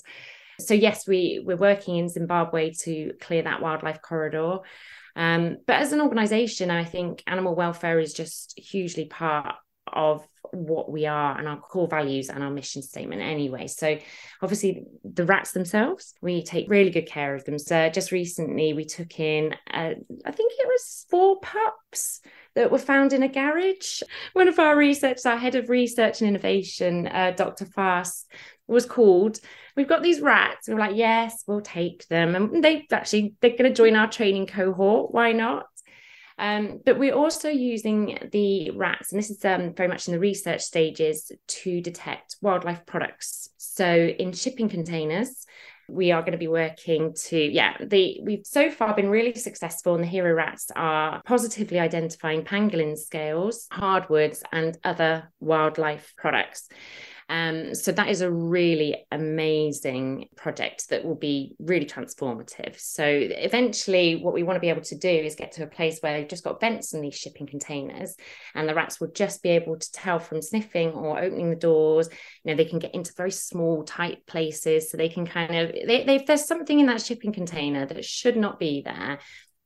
[0.61, 4.59] So yes, we we're working in Zimbabwe to clear that wildlife corridor.
[5.17, 9.55] Um, but as an organization, I think animal welfare is just hugely part
[9.87, 13.67] of what we are and our core values and our mission statement anyway.
[13.67, 13.99] So
[14.41, 17.59] obviously the rats themselves, we take really good care of them.
[17.59, 22.21] So just recently we took in uh, I think it was four pups
[22.55, 24.03] that were found in a garage.
[24.33, 27.67] One of our research, our head of research and innovation, uh, Dr.
[27.67, 28.31] Fast,
[28.67, 29.39] was called.
[29.77, 30.69] We've got these rats.
[30.69, 32.35] We we're like, yes, we'll take them.
[32.35, 35.13] And they actually they're going to join our training cohort.
[35.13, 35.67] Why not?
[36.39, 40.19] Um, but we're also using the rats, and this is um, very much in the
[40.19, 43.51] research stages, to detect wildlife products.
[43.57, 45.47] So in shipping containers,
[45.89, 49.95] we are going to be working to yeah the we've so far been really successful
[49.95, 56.69] and the hero rats are positively identifying pangolin scales hardwoods and other wildlife products
[57.29, 62.79] um, so that is a really amazing project that will be really transformative.
[62.79, 66.01] So eventually, what we want to be able to do is get to a place
[66.01, 68.17] where they've just got vents in these shipping containers,
[68.55, 72.09] and the rats will just be able to tell from sniffing or opening the doors.
[72.45, 75.73] You know, they can get into very small, tight places, so they can kind of
[75.73, 79.19] they, they, if there's something in that shipping container that should not be there,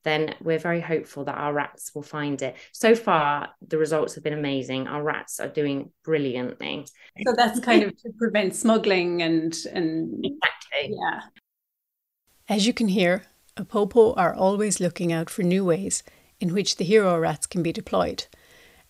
[0.04, 2.56] then we're very hopeful that our rats will find it.
[2.72, 4.86] So far, the results have been amazing.
[4.86, 6.86] Our rats are doing brilliantly.
[7.26, 10.96] So that's kind of to prevent smuggling and and exactly.
[10.96, 11.20] yeah.
[12.48, 13.24] As you can hear,
[13.56, 16.02] Apopo are always looking out for new ways
[16.40, 18.24] in which the hero rats can be deployed.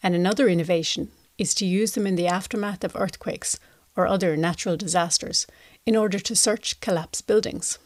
[0.02, 3.58] And another innovation is to use them in the aftermath of earthquakes
[3.96, 5.46] or other natural disasters
[5.86, 7.78] in order to search collapsed buildings.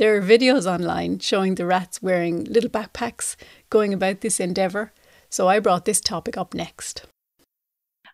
[0.00, 3.36] There are videos online showing the rats wearing little backpacks
[3.68, 4.94] going about this endeavour,
[5.28, 7.02] so I brought this topic up next.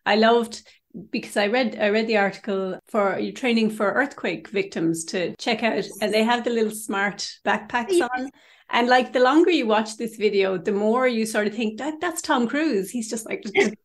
[0.05, 0.69] I loved
[1.13, 5.63] because I read I read the article for you training for earthquake victims to check
[5.63, 8.31] out and they have the little smart backpacks on.
[8.71, 12.01] And like the longer you watch this video, the more you sort of think that
[12.01, 12.91] that's Tom Cruise.
[12.91, 13.77] He's just like it's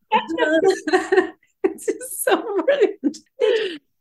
[1.86, 3.18] just so brilliant.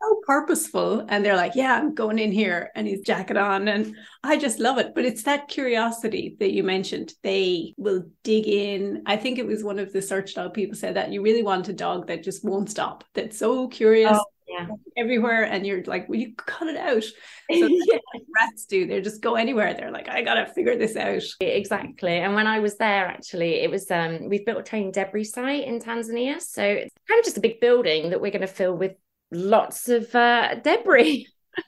[0.02, 1.06] So purposeful.
[1.08, 3.68] And they're like yeah i'm going in here and he's jacket on.
[3.68, 4.94] And i just love it.
[4.96, 7.14] But it's that curiosity that you mentioned.
[7.24, 9.04] They will dig in.
[9.06, 11.70] I think it was one of the search dog people said that you really want
[11.70, 14.68] a dog that just won't stop that's so curious oh, yeah.
[14.98, 15.44] everywhere.
[15.44, 17.04] And you're like will you cut it out.
[17.52, 17.98] So yeah.
[18.14, 18.88] like rats do.
[18.88, 19.74] They just go anywhere.
[19.74, 21.24] They're like i gotta figure this out.
[21.42, 22.14] Exactly.
[22.14, 25.66] And when i was there actually it was um we've built a train debris site
[25.66, 26.40] in tanzania.
[26.40, 28.94] So it's kind of just a big building that we're going to fill with
[29.32, 31.28] lots of uh, debris.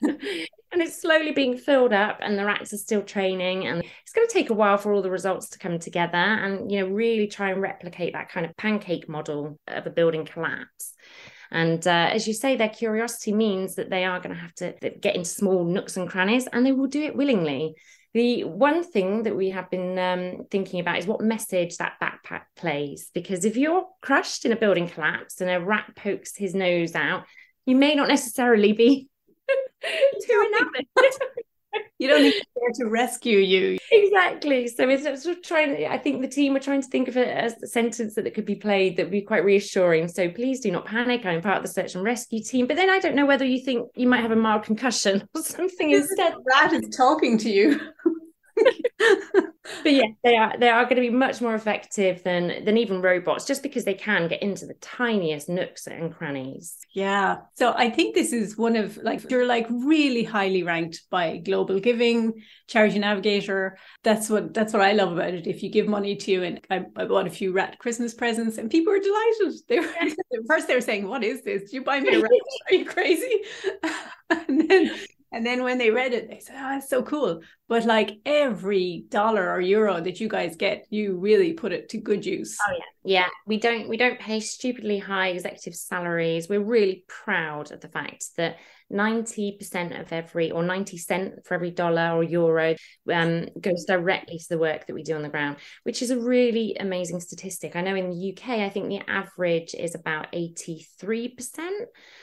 [0.74, 4.26] and it's slowly being filled up and the rats are still training and it's going
[4.26, 7.26] to take a while for all the results to come together and you know really
[7.26, 10.94] try and replicate that kind of pancake model of a building collapse
[11.50, 14.74] and uh, as you say their curiosity means that they are going to have to
[15.00, 17.74] get into small nooks and crannies and they will do it willingly
[18.12, 22.42] the one thing that we have been um, thinking about is what message that backpack
[22.56, 26.94] plays because if you're crushed in a building collapse and a rat pokes his nose
[26.94, 27.24] out
[27.66, 29.08] you may not necessarily be
[30.26, 30.86] too enamored.
[31.98, 33.78] you don't need there to rescue you.
[33.90, 34.68] Exactly.
[34.68, 35.86] So it's sort of trying.
[35.86, 38.34] I think the team were trying to think of it as a sentence that it
[38.34, 40.08] could be played that would be quite reassuring.
[40.08, 41.24] So please do not panic.
[41.24, 42.66] I'm part of the search and rescue team.
[42.66, 45.42] But then I don't know whether you think you might have a mild concussion or
[45.42, 46.34] something instead.
[46.46, 47.80] Rat is talking to you.
[49.82, 53.00] But yeah, they are they are going to be much more effective than than even
[53.00, 56.76] robots, just because they can get into the tiniest nooks and crannies.
[56.92, 57.38] Yeah.
[57.54, 61.80] So I think this is one of like you're like really highly ranked by Global
[61.80, 63.78] Giving, Charity Navigator.
[64.02, 65.46] That's what that's what I love about it.
[65.46, 68.70] If you give money to and I, I bought a few rat Christmas presents and
[68.70, 69.60] people were delighted.
[69.68, 69.92] They were
[70.48, 71.70] first they were saying, "What is this?
[71.70, 72.30] Do you buy me a rat?
[72.70, 73.42] Are you crazy?"
[74.30, 74.90] and then
[75.34, 79.04] and then when they read it, they said, "Oh, it's so cool." But like every
[79.08, 82.56] dollar or euro that you guys get, you really put it to good use.
[82.66, 83.28] Oh yeah, yeah.
[83.46, 86.48] We don't we don't pay stupidly high executive salaries.
[86.48, 88.58] We're really proud of the fact that
[88.92, 92.74] 90% of every or 90 cent for every dollar or euro
[93.12, 96.18] um, goes directly to the work that we do on the ground which is a
[96.18, 97.76] really amazing statistic.
[97.76, 100.84] I know in the uk i think the average is about 83%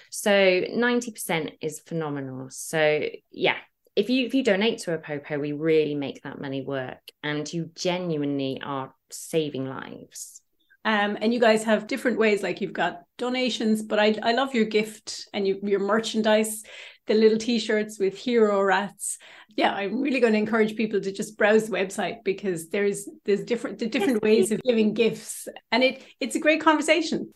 [0.10, 2.50] so 90% is phenomenal.
[2.50, 3.56] So yeah
[3.95, 7.71] if you if you donate to Apopo, we really make that money work and you
[7.76, 10.40] genuinely are saving lives
[10.84, 14.56] um, and you guys have different ways, like you've got donations, but I, I love
[14.56, 16.63] your gift and you, your merchandise,
[17.06, 19.17] the little t-shirts with hero rats.
[19.56, 23.44] Yeah, I'm really going to encourage people to just browse the website because there's there's
[23.44, 27.34] different the different ways of giving gifts, and it it's a great conversation.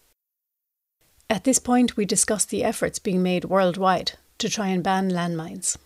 [1.29, 5.77] At this point, we discuss the efforts being made worldwide to try and ban landmines.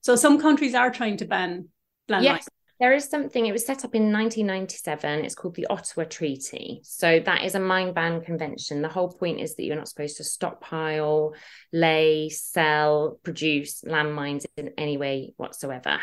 [0.00, 1.68] So some countries are trying to ban
[2.10, 2.22] landmines.
[2.22, 5.24] Yes, there is something, it was set up in 1997.
[5.24, 6.80] It's called the Ottawa Treaty.
[6.82, 8.82] So that is a mine ban convention.
[8.82, 11.34] The whole point is that you're not supposed to stockpile,
[11.72, 15.98] lay, sell, produce landmines in any way whatsoever.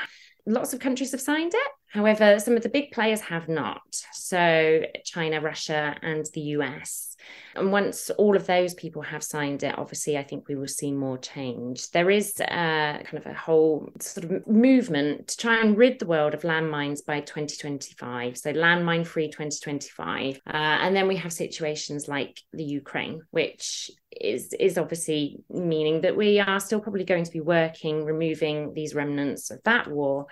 [0.46, 1.72] Lots of countries have signed it.
[1.94, 3.84] However, some of the big players have not.
[4.14, 7.16] So China, Russia, and the US.
[7.56, 10.92] And once all of those people have signed it, obviously, I think we will see
[10.92, 11.92] more change.
[11.92, 16.08] There is uh, kind of a whole sort of movement to try and rid the
[16.08, 18.40] world of landmines by 2025.
[18.40, 20.42] So, landmine free 2025.
[20.48, 26.16] Uh, and then we have situations like the Ukraine, which is is obviously meaning that
[26.16, 30.28] we are still probably going to be working removing these remnants of that war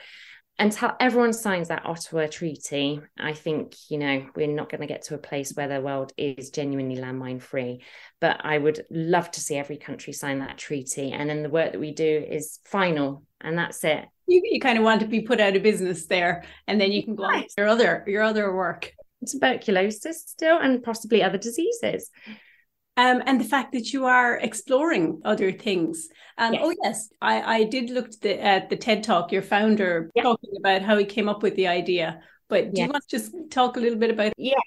[0.60, 5.04] until everyone signs that Ottawa Treaty, I think, you know, we're not going to get
[5.04, 7.82] to a place where the world is genuinely landmine free.
[8.20, 11.12] But I would love to see every country sign that treaty.
[11.12, 14.06] And then the work that we do is final, and that's it.
[14.28, 17.04] You, you kind of want to be put out of business there, and then you
[17.04, 18.94] can go on your other your other work.
[19.28, 22.10] Tuberculosis still, and possibly other diseases
[22.98, 26.10] um, and the fact that you are exploring other things.
[26.38, 26.62] Um, yes.
[26.64, 29.32] Oh yes, I, I did look at the, at the TED Talk.
[29.32, 32.22] Your founder talking about how he came up with the idea.
[32.50, 32.88] But do yes.
[32.88, 34.28] you want to just talk a little bit about?
[34.28, 34.34] It?
[34.38, 34.60] Yes.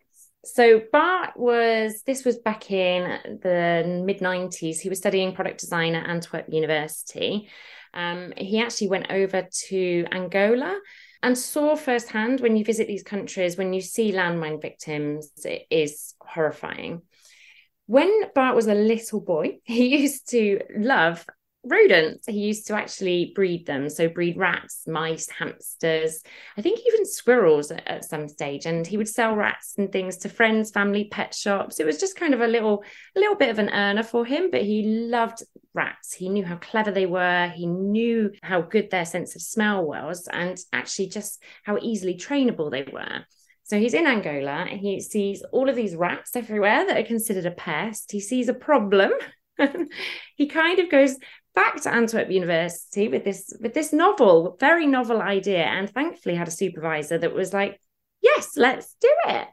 [0.44, 4.78] So Bart was this was back in the mid '90s.
[4.78, 7.48] He was studying product design at Antwerp University.
[7.92, 10.80] Um, he actually went over to Angola
[11.22, 16.14] and saw firsthand when you visit these countries, when you see landmine victims, it is
[16.20, 17.02] horrifying
[17.86, 21.24] when Bart was a little boy, he used to love
[21.66, 22.26] rodents.
[22.26, 23.88] He used to actually breed them.
[23.88, 26.22] So breed rats, mice, hamsters,
[26.56, 28.66] I think even squirrels at, at, some stage.
[28.66, 31.80] And he would sell rats and things to friends, family, pet shops.
[31.80, 32.84] It was just kind of a little,
[33.16, 35.42] a little bit of an earner for him, but he loved
[35.72, 36.12] rats.
[36.12, 37.48] He knew how clever they were.
[37.48, 42.70] He knew how good their sense of smell was and actually just how easily trainable
[42.70, 43.24] they were.
[43.64, 47.50] So he's in Angola he sees all of these rats everywhere that are considered a
[47.50, 48.12] pest.
[48.12, 49.12] He sees a problem
[50.36, 51.16] he kind of goes
[51.54, 56.48] back to Antwerp University with this with this novel, very novel idea, and thankfully had
[56.48, 57.80] a supervisor that was like,
[58.20, 59.48] "Yes, let's do it."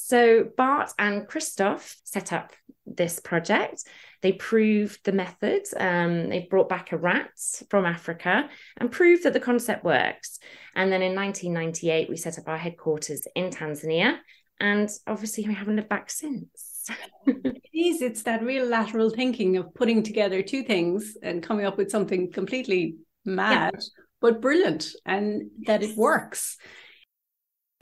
[0.00, 2.52] So Bart and Christophe set up
[2.86, 3.84] this project.
[4.22, 5.64] They proved the method.
[5.76, 7.30] Um, they brought back a rat
[7.68, 10.38] from Africa and proved that the concept works.
[10.74, 14.18] And then in 1998, we set up our headquarters in Tanzania.
[14.60, 16.88] And obviously, we haven't looked back since.
[17.26, 18.00] it is.
[18.00, 22.30] It's that real lateral thinking of putting together two things and coming up with something
[22.30, 23.80] completely mad, yeah.
[24.20, 26.56] but brilliant, and that it works.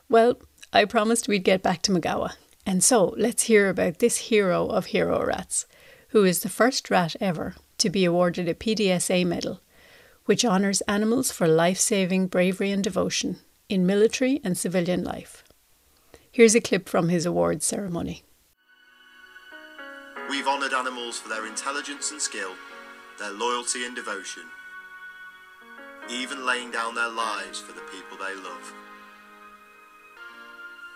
[0.08, 0.40] Well,
[0.76, 2.34] I promised we'd get back to Magawa.
[2.66, 5.64] And so let's hear about this hero of hero rats,
[6.08, 9.62] who is the first rat ever to be awarded a PDSA medal,
[10.26, 13.38] which honours animals for life saving bravery and devotion
[13.70, 15.42] in military and civilian life.
[16.30, 18.22] Here's a clip from his awards ceremony.
[20.28, 22.52] We've honoured animals for their intelligence and skill,
[23.18, 24.42] their loyalty and devotion,
[26.10, 28.74] even laying down their lives for the people they love.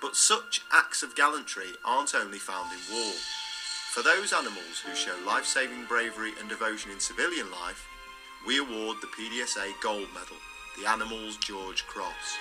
[0.00, 3.12] But such acts of gallantry aren't only found in war.
[3.92, 7.86] For those animals who show life-saving bravery and devotion in civilian life,
[8.46, 10.36] we award the PDSA Gold Medal,
[10.80, 12.38] the Animals George Cross.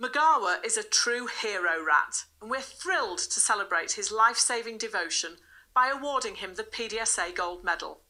[0.00, 5.36] Magawa is a true hero rat, and we're thrilled to celebrate his life-saving devotion
[5.72, 8.00] by awarding him the PDSA Gold Medal.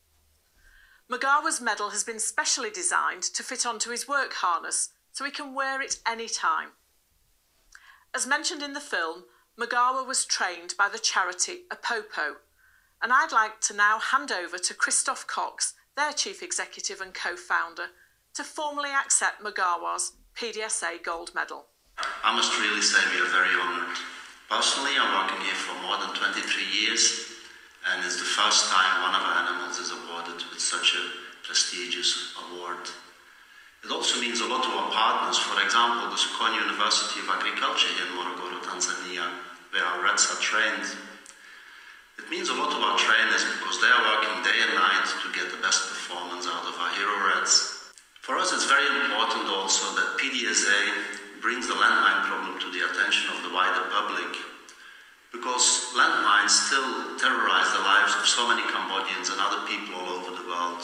[1.10, 5.54] Magawa's medal has been specially designed to fit onto his work harness so he can
[5.54, 6.70] wear it any time.
[8.14, 9.24] As mentioned in the film,
[9.58, 12.36] Magawa was trained by the charity Apopo,
[13.02, 17.34] and I'd like to now hand over to Christophe Cox, their chief executive and co
[17.34, 17.90] founder,
[18.34, 21.66] to formally accept Magawa's PDSA Gold Medal.
[22.22, 23.98] I must really say we are very honoured.
[24.48, 26.38] Personally, I'm working here for more than 23
[26.70, 27.34] years,
[27.90, 32.32] and it's the first time one of our animals is awarded with such a prestigious
[32.46, 32.78] award.
[33.84, 37.92] It also means a lot to our partners, for example, the Sokoine University of Agriculture
[37.92, 39.28] here in Morogoro, Tanzania,
[39.76, 40.88] where our rats are trained.
[42.16, 45.28] It means a lot to our trainers because they are working day and night to
[45.36, 47.92] get the best performance out of our hero rats.
[48.24, 53.36] For us, it's very important also that PDSA brings the landmine problem to the attention
[53.36, 54.32] of the wider public
[55.28, 60.32] because landmines still terrorize the lives of so many Cambodians and other people all over
[60.40, 60.80] the world.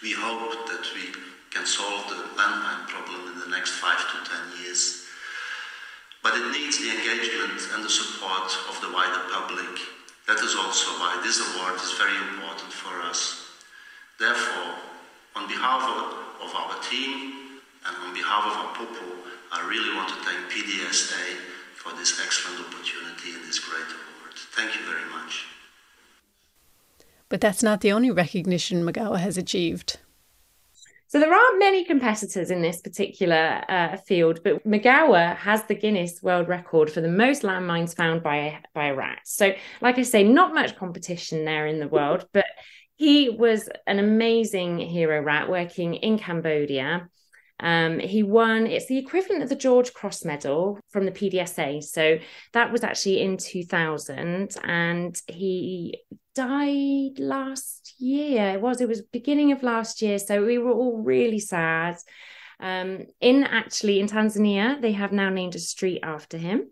[0.00, 1.12] We hope that we
[1.50, 5.06] can solve the landmine problem in the next five to ten years.
[6.22, 9.74] But it needs the engagement and the support of the wider public.
[10.26, 13.50] That is also why this award is very important for us.
[14.18, 14.78] Therefore,
[15.34, 19.20] on behalf of, of our team and on behalf of Apopo,
[19.52, 21.40] I really want to thank PDSA
[21.74, 24.34] for this excellent opportunity and this great award.
[24.54, 25.46] Thank you very much.
[27.28, 29.98] But that's not the only recognition Magawa has achieved.
[31.10, 36.22] So there aren't many competitors in this particular uh, field, but Magawa has the Guinness
[36.22, 39.18] World Record for the most landmines found by by a rat.
[39.24, 42.44] So, like I say, not much competition there in the world, but
[42.94, 47.08] he was an amazing hero rat working in Cambodia.
[47.58, 51.82] Um, he won, it's the equivalent of the George Cross Medal from the PDSA.
[51.82, 52.20] So
[52.52, 54.56] that was actually in 2000.
[54.62, 56.02] And he
[56.34, 58.50] died last year.
[58.50, 60.18] It was, it was beginning of last year.
[60.18, 61.96] So we were all really sad.
[62.58, 66.70] Um, in actually in Tanzania, they have now named a street after him,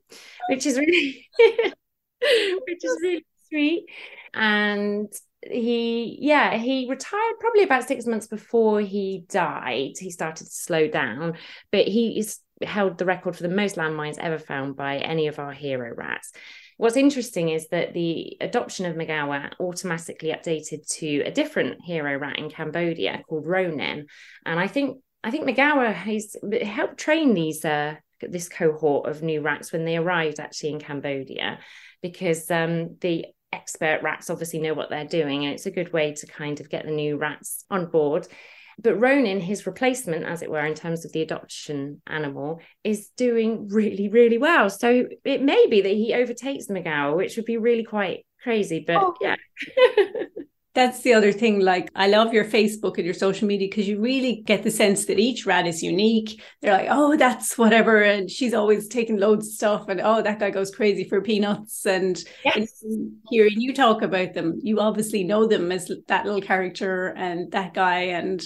[0.50, 3.86] which is really, which is really sweet.
[4.34, 5.10] And
[5.42, 10.88] he yeah he retired probably about six months before he died he started to slow
[10.88, 11.34] down
[11.70, 15.38] but he is held the record for the most landmines ever found by any of
[15.38, 16.32] our hero rats
[16.78, 22.38] what's interesting is that the adoption of Magawa automatically updated to a different hero rat
[22.38, 24.06] in Cambodia called Ronin.
[24.46, 29.42] And I think I think Magawa has helped train these uh, this cohort of new
[29.42, 31.58] rats when they arrived actually in Cambodia
[32.00, 36.14] because um, the expert rats obviously know what they're doing and it's a good way
[36.14, 38.28] to kind of get the new rats on board
[38.80, 43.68] but Ronin, his replacement, as it were, in terms of the adoption animal, is doing
[43.68, 44.70] really, really well.
[44.70, 48.84] So it may be that he overtakes Magawa, which would be really quite crazy.
[48.86, 49.14] But oh.
[49.20, 49.36] yeah.
[50.78, 51.58] That's the other thing.
[51.58, 55.06] Like, I love your Facebook and your social media because you really get the sense
[55.06, 56.40] that each rat is unique.
[56.62, 58.00] They're like, oh, that's whatever.
[58.00, 59.88] And she's always taking loads of stuff.
[59.88, 61.84] And oh, that guy goes crazy for peanuts.
[61.84, 62.80] And, yes.
[62.84, 67.50] and hearing you talk about them, you obviously know them as that little character and
[67.50, 68.02] that guy.
[68.02, 68.40] And,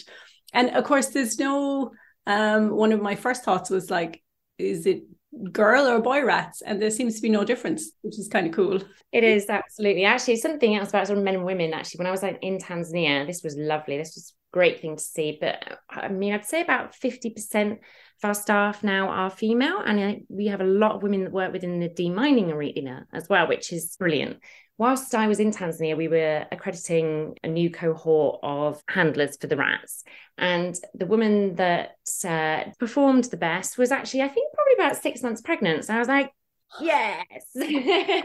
[0.54, 1.90] and of course, there's no,
[2.26, 4.22] um, one of my first thoughts was like,
[4.56, 5.02] is it
[5.50, 8.52] girl or boy rats, and there seems to be no difference, which is kind of
[8.52, 8.80] cool.
[9.12, 10.04] It is absolutely.
[10.04, 11.72] Actually, something else about sort of men and women.
[11.72, 13.96] Actually, when I was like in Tanzania, this was lovely.
[13.96, 15.38] This was a great thing to see.
[15.40, 20.24] But I mean, I'd say about fifty percent of our staff now are female, and
[20.28, 23.72] we have a lot of women that work within the demining arena as well, which
[23.72, 24.38] is brilliant
[24.82, 29.56] whilst I was in Tanzania, we were accrediting a new cohort of handlers for the
[29.56, 30.02] rats.
[30.36, 35.22] And the woman that uh, performed the best was actually, I think, probably about six
[35.22, 35.84] months pregnant.
[35.84, 36.32] So I was like,
[36.80, 37.44] yes.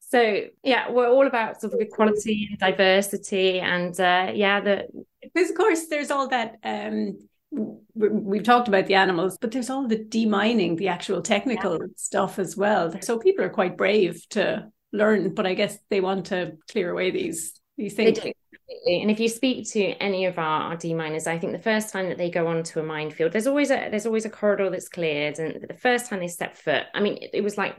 [0.00, 3.60] so yeah, we're all about sort of equality and diversity.
[3.60, 4.86] And uh, yeah, the
[5.20, 7.18] because of course there's all that um
[7.94, 11.86] we've talked about the animals, but there's all the demining, the actual technical yeah.
[11.96, 12.98] stuff as well.
[13.02, 17.10] So people are quite brave to learn, but I guess they want to clear away
[17.10, 18.18] these these things.
[18.86, 22.08] And if you speak to any of our, our deminers, I think the first time
[22.08, 25.38] that they go onto a minefield, there's always a there's always a corridor that's cleared,
[25.38, 27.76] and the first time they step foot, I mean, it, it was like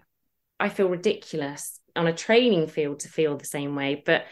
[0.59, 4.26] I feel ridiculous on a training field to feel the same way, but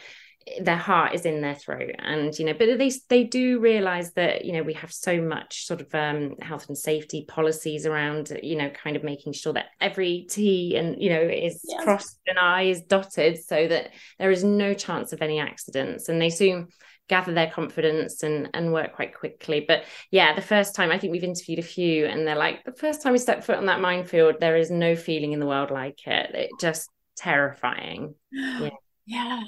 [0.60, 1.94] their heart is in their throat.
[1.98, 5.66] And you know but they they do realize that you know we have so much
[5.66, 9.66] sort of um, health and safety policies around you know kind of making sure that
[9.80, 14.44] every t and you know is crossed and i is dotted so that there is
[14.44, 16.08] no chance of any accidents.
[16.08, 16.68] And they soon
[17.08, 19.64] gather their confidence and and work quite quickly.
[19.66, 22.72] But yeah the first time i think we've interviewed a few and they're like the
[22.72, 25.70] first time we step foot on that minefield there is no feeling in the world
[25.70, 26.34] like it.
[26.34, 28.14] It just terrifying.
[28.32, 28.70] Yeah.
[29.06, 29.42] Yeah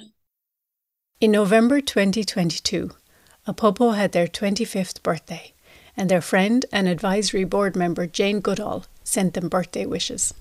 [1.23, 2.91] in November 2022,
[3.47, 5.53] Apopo had their 25th birthday,
[5.95, 10.33] and their friend and advisory board member Jane Goodall sent them birthday wishes.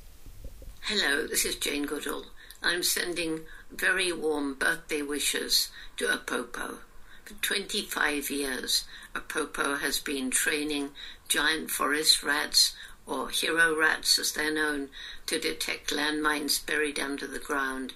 [0.81, 2.25] Hello, this is Jane Goodall.
[2.65, 6.79] I'm sending very warm birthday wishes to Apopo.
[7.27, 8.83] For 25 years,
[9.15, 10.89] Apopo has been training
[11.29, 12.75] giant forest rats,
[13.07, 14.89] or hero rats as they're known,
[15.27, 17.93] to detect landmines buried under the ground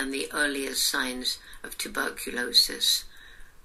[0.00, 3.04] and the earliest signs of tuberculosis.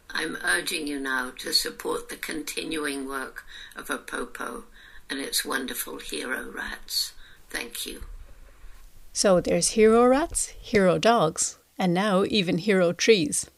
[0.09, 4.63] I'm urging you now to support the continuing work of Apopo
[5.09, 7.13] and its wonderful hero rats.
[7.49, 8.03] Thank you.
[9.13, 13.49] So there's hero rats, hero dogs, and now even hero trees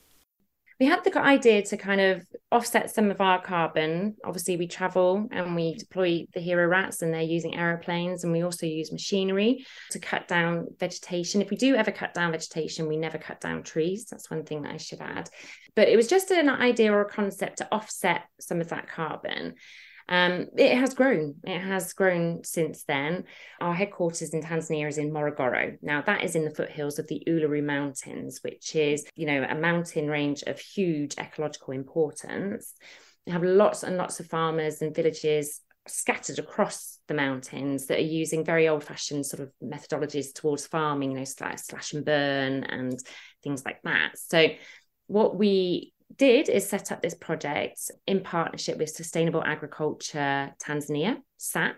[0.80, 4.16] we had the idea to kind of offset some of our carbon.
[4.24, 8.44] Obviously, we travel and we deploy the hero rats, and they're using aeroplanes, and we
[8.44, 11.42] also use machinery to cut down vegetation.
[11.42, 14.06] If we do ever cut down vegetation, we never cut down trees.
[14.06, 15.30] That's one thing that I should add.
[15.76, 19.56] But it was just an idea or a concept to offset some of that carbon.
[20.10, 21.36] Um, it has grown.
[21.44, 23.26] It has grown since then.
[23.60, 25.78] Our headquarters in Tanzania is in Morogoro.
[25.82, 29.56] Now, that is in the foothills of the Uluguru Mountains, which is, you know, a
[29.56, 32.74] mountain range of huge ecological importance.
[33.26, 38.02] We have lots and lots of farmers and villages scattered across the mountains that are
[38.02, 42.64] using very old fashioned sort of methodologies towards farming, you know, slash, slash and burn
[42.64, 42.98] and
[43.44, 44.18] things like that.
[44.18, 44.48] So,
[45.08, 51.76] what we did is set up this project in partnership with Sustainable Agriculture Tanzania, SAT,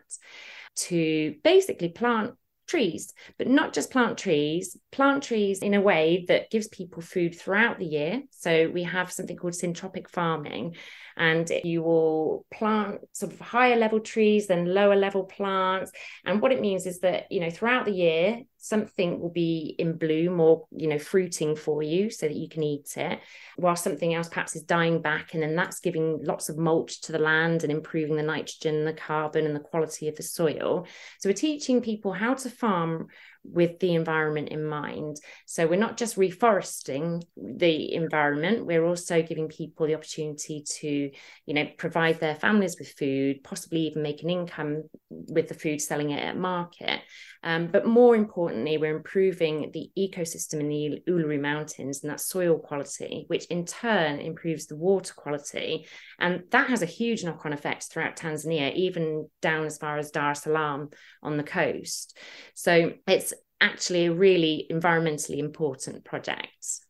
[0.76, 2.36] to basically plant
[2.68, 7.38] trees, but not just plant trees, plant trees in a way that gives people food
[7.38, 8.22] throughout the year.
[8.32, 10.76] So we have something called syntropic farming,
[11.20, 15.92] and you will plant sort of higher level trees than lower level plants.
[16.26, 19.98] And what it means is that, you know, throughout the year, something will be in
[19.98, 23.20] bloom or you know fruiting for you so that you can eat it
[23.56, 27.14] while something else perhaps is dying back and then that's giving lots of mulch to
[27.14, 30.86] the land and improving the nitrogen the carbon and the quality of the soil
[31.20, 33.08] so we're teaching people how to farm
[33.52, 35.18] with the environment in mind.
[35.46, 41.12] So we're not just reforesting the environment, we're also giving people the opportunity to,
[41.46, 45.82] you know, provide their families with food, possibly even make an income with the food
[45.82, 47.02] selling it at market.
[47.44, 52.60] Um, but more importantly, we're improving the ecosystem in the Uluguru Mountains and that soil
[52.60, 55.88] quality, which in turn improves the water quality.
[56.20, 60.12] And that has a huge knock on effect throughout Tanzania, even down as far as
[60.12, 60.90] Dar es Salaam
[61.24, 62.18] on the coast.
[62.56, 66.82] So it's actually a really environmentally important project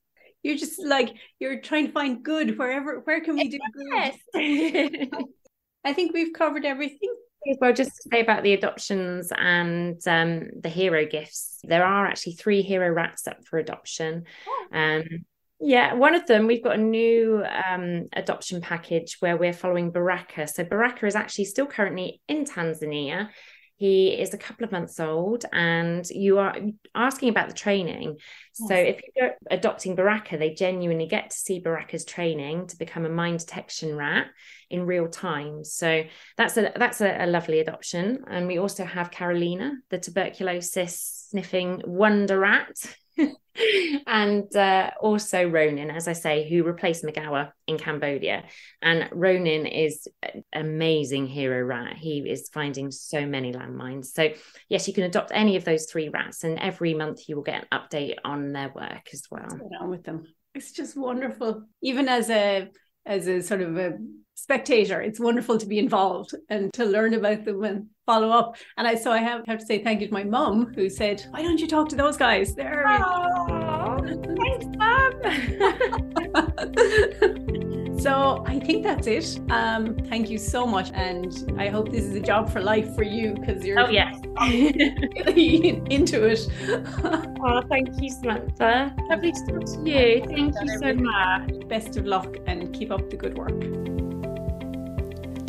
[0.43, 3.57] you're just like you're trying to find good wherever where can we do
[3.91, 4.15] yes.
[4.33, 5.09] good
[5.85, 7.13] i think we've covered everything
[7.59, 12.33] well just to say about the adoptions and um, the hero gifts there are actually
[12.33, 14.67] three hero rats up for adoption oh.
[14.73, 15.03] um,
[15.61, 20.47] yeah, one of them, we've got a new um, adoption package where we're following Baraka.
[20.47, 23.29] So, Baraka is actually still currently in Tanzania.
[23.75, 26.55] He is a couple of months old, and you are
[26.95, 28.17] asking about the training.
[28.57, 28.69] Yes.
[28.69, 33.09] So, if you're adopting Baraka, they genuinely get to see Baraka's training to become a
[33.09, 34.27] mine detection rat.
[34.69, 35.63] In real time.
[35.63, 36.03] So
[36.37, 38.23] that's a that's a, a lovely adoption.
[38.27, 42.75] And we also have Carolina, the tuberculosis sniffing wonder rat.
[44.07, 48.43] and uh, also Ronin, as I say, who replaced Magawa in Cambodia.
[48.81, 51.97] And Ronin is an amazing hero rat.
[51.97, 54.05] He is finding so many landmines.
[54.05, 54.29] So,
[54.69, 57.67] yes, you can adopt any of those three rats, and every month you will get
[57.69, 59.59] an update on their work as well.
[59.81, 60.23] On with them.
[60.55, 61.63] It's just wonderful.
[61.81, 62.69] Even as a
[63.05, 63.97] as a sort of a
[64.41, 65.01] spectator.
[65.01, 68.55] It's wonderful to be involved and to learn about them and follow up.
[68.77, 71.25] And I so I have, have to say thank you to my mum who said,
[71.31, 73.97] "Why don't you talk to those guys?" They're oh,
[74.39, 75.21] thanks, mum.
[77.99, 79.39] So I think that's it.
[79.49, 83.03] Um, thank you so much, and I hope this is a job for life for
[83.03, 84.15] you because you're oh yes
[85.35, 86.47] into it.
[87.43, 88.95] oh, thank you, Samantha.
[89.09, 90.23] Lovely to talk to you.
[90.25, 91.67] Thank you so much.
[91.67, 93.88] Best of luck, and keep up the good work.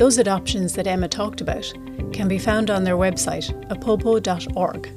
[0.00, 1.70] Those adoptions that Emma talked about
[2.14, 4.88] can be found on their website, apopo.org,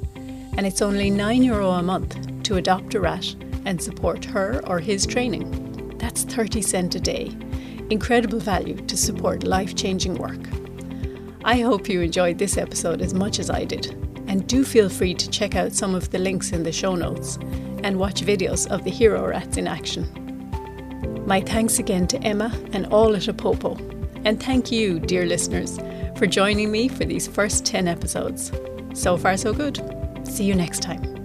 [0.56, 3.34] and it's only €9 Euro a month to adopt a rat
[3.66, 5.94] and support her or his training.
[5.98, 7.30] That's 30 cent a day.
[7.90, 10.48] Incredible value to support life changing work.
[11.44, 13.88] I hope you enjoyed this episode as much as I did,
[14.26, 17.38] and do feel free to check out some of the links in the show notes
[17.82, 20.06] and watch videos of the hero rats in action.
[21.26, 23.78] My thanks again to Emma and all at Apopo,
[24.24, 25.78] and thank you, dear listeners,
[26.16, 28.52] for joining me for these first 10 episodes.
[28.94, 29.80] So far, so good.
[30.24, 31.23] See you next time.